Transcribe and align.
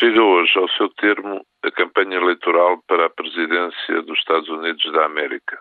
Chega 0.00 0.22
hoje 0.22 0.58
ao 0.58 0.66
seu 0.70 0.88
termo 0.94 1.44
a 1.62 1.70
campanha 1.70 2.16
eleitoral 2.16 2.82
para 2.88 3.04
a 3.04 3.10
presidência 3.10 4.00
dos 4.00 4.18
Estados 4.18 4.48
Unidos 4.48 4.82
da 4.92 5.04
América. 5.04 5.60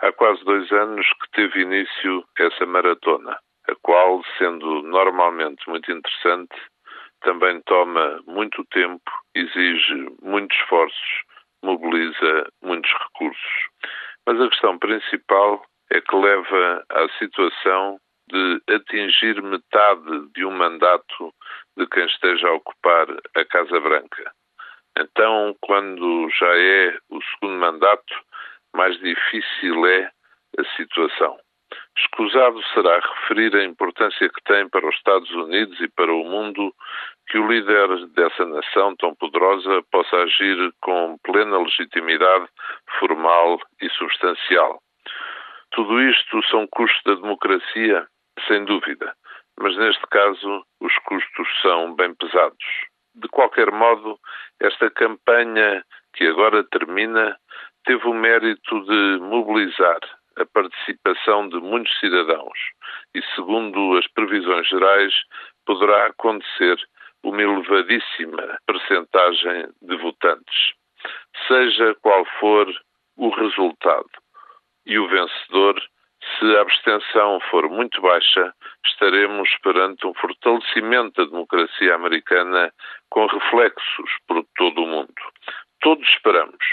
Há 0.00 0.10
quase 0.12 0.42
dois 0.46 0.72
anos 0.72 1.06
que 1.06 1.30
teve 1.32 1.60
início 1.60 2.24
essa 2.38 2.64
maratona, 2.64 3.38
a 3.68 3.74
qual, 3.82 4.22
sendo 4.38 4.82
normalmente 4.82 5.68
muito 5.68 5.92
interessante, 5.92 6.56
também 7.20 7.60
toma 7.66 8.18
muito 8.26 8.64
tempo, 8.70 9.10
exige 9.34 10.08
muitos 10.22 10.56
esforços, 10.56 11.22
mobiliza 11.62 12.48
muitos 12.62 12.90
recursos. 12.90 13.68
Mas 14.26 14.40
a 14.40 14.48
questão 14.48 14.78
principal 14.78 15.62
é 15.90 16.00
que 16.00 16.16
leva 16.16 16.82
à 16.88 17.08
situação 17.18 17.98
de 18.30 18.62
atingir 18.70 19.42
metade 19.42 20.32
de 20.34 20.46
um 20.46 20.50
mandato 20.50 21.34
de 21.76 21.86
quem 21.88 22.06
esteja 22.06 22.48
a 22.48 22.54
ocupar 22.54 23.06
a 23.34 23.44
Casa 23.44 23.80
Branca. 23.80 24.32
Então, 24.98 25.54
quando 25.60 26.28
já 26.30 26.56
é 26.56 26.98
o 27.10 27.20
segundo 27.22 27.58
mandato, 27.58 28.14
mais 28.74 28.98
difícil 29.00 29.86
é 29.86 30.10
a 30.58 30.64
situação. 30.76 31.38
Escusado 31.98 32.62
será 32.74 33.00
referir 33.00 33.54
a 33.56 33.64
importância 33.64 34.28
que 34.28 34.42
tem 34.44 34.68
para 34.68 34.86
os 34.86 34.94
Estados 34.94 35.30
Unidos 35.30 35.80
e 35.80 35.88
para 35.88 36.12
o 36.12 36.24
mundo 36.24 36.72
que 37.28 37.38
o 37.38 37.48
líder 37.48 38.06
dessa 38.08 38.44
nação 38.46 38.94
tão 38.96 39.14
poderosa 39.14 39.82
possa 39.90 40.16
agir 40.16 40.72
com 40.80 41.18
plena 41.24 41.58
legitimidade 41.58 42.46
formal 42.98 43.58
e 43.80 43.90
substancial. 43.90 44.80
Tudo 45.72 46.00
isto 46.02 46.42
são 46.44 46.66
custos 46.68 47.02
da 47.04 47.14
democracia, 47.14 48.06
sem 48.46 48.64
dúvida, 48.64 49.14
mas 49.58 49.76
neste 49.76 50.06
caso 50.08 50.64
os 50.80 50.94
custos 51.04 51.48
são 51.62 51.94
bem 51.94 52.14
pesados. 52.14 52.64
De 53.14 53.28
qualquer 53.28 53.70
modo, 53.70 54.18
esta 54.60 54.90
campanha 54.90 55.84
que 56.14 56.26
agora 56.26 56.64
termina 56.64 57.36
teve 57.84 58.06
o 58.06 58.14
mérito 58.14 58.84
de 58.84 59.18
mobilizar 59.20 60.00
a 60.36 60.44
participação 60.44 61.48
de 61.48 61.56
muitos 61.56 61.98
cidadãos 61.98 62.58
e, 63.14 63.22
segundo 63.34 63.96
as 63.96 64.06
previsões 64.08 64.68
gerais, 64.68 65.14
poderá 65.64 66.06
acontecer 66.06 66.76
uma 67.22 67.42
elevadíssima 67.42 68.58
percentagem 68.66 69.68
de 69.82 69.96
votantes. 69.96 70.74
Seja 71.48 71.94
qual 72.02 72.24
for 72.38 72.66
o 73.16 73.30
resultado 73.30 74.10
e 74.84 74.98
o 74.98 75.08
vencedor, 75.08 75.80
se 76.38 76.56
a 76.56 76.60
abstenção 76.60 77.40
for 77.50 77.68
muito 77.68 78.00
baixa, 78.00 78.52
estaremos 78.86 79.48
perante 79.62 80.06
um 80.06 80.14
fortalecimento 80.14 81.12
da 81.16 81.30
democracia 81.30 81.94
americana 81.94 82.72
com 83.10 83.26
reflexos 83.26 84.10
por 84.26 84.44
todo 84.56 84.82
o 84.82 84.86
mundo. 84.86 85.14
Todos 85.80 86.06
esperamos 86.08 86.64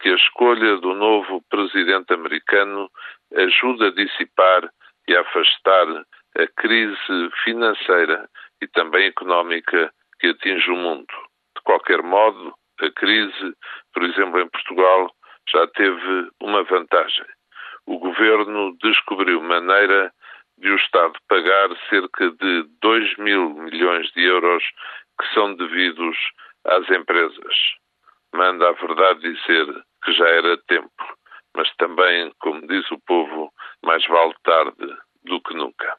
que 0.00 0.08
a 0.10 0.14
escolha 0.14 0.76
do 0.78 0.94
novo 0.94 1.42
presidente 1.50 2.12
americano 2.14 2.88
ajude 3.34 3.86
a 3.86 3.90
dissipar 3.90 4.70
e 5.08 5.16
a 5.16 5.20
afastar 5.20 5.86
a 6.36 6.46
crise 6.56 7.30
financeira 7.44 8.28
e 8.62 8.68
também 8.68 9.06
económica 9.06 9.92
que 10.20 10.28
atinge 10.28 10.70
o 10.70 10.76
mundo. 10.76 11.12
De 11.56 11.62
qualquer 11.64 12.02
modo, 12.02 12.54
a 12.80 12.90
crise, 12.90 13.54
por 13.92 14.04
exemplo, 14.04 14.40
em 14.40 14.48
Portugal, 14.48 15.10
já 15.50 15.66
teve 15.68 16.30
uma 16.40 16.62
vantagem. 16.64 17.24
O 17.88 17.98
governo 17.98 18.76
descobriu 18.82 19.40
maneira 19.40 20.12
de 20.58 20.70
o 20.70 20.76
Estado 20.76 21.14
pagar 21.26 21.70
cerca 21.88 22.30
de 22.32 22.64
2 22.82 23.16
mil 23.16 23.48
milhões 23.54 24.12
de 24.12 24.24
euros 24.24 24.62
que 25.18 25.26
são 25.32 25.54
devidos 25.54 26.14
às 26.66 26.86
empresas. 26.90 27.56
Manda 28.34 28.68
a 28.68 28.72
verdade 28.72 29.20
dizer 29.20 29.66
que 30.04 30.12
já 30.12 30.28
era 30.28 30.58
tempo, 30.68 31.02
mas 31.56 31.74
também, 31.76 32.30
como 32.40 32.66
diz 32.66 32.90
o 32.90 33.00
povo, 33.06 33.50
mais 33.82 34.06
vale 34.06 34.34
tarde 34.44 34.94
do 35.24 35.40
que 35.40 35.54
nunca. 35.54 35.96